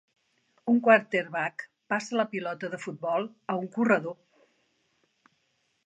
Un 0.71 0.79
quarterback 0.87 1.67
passa 1.95 2.19
la 2.21 2.27
pilota 2.33 2.73
de 2.73 2.81
futbol 2.87 3.31
a 3.55 3.59
un 3.67 3.71
corredor. 3.79 4.19